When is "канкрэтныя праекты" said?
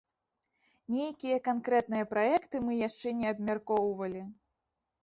1.49-2.65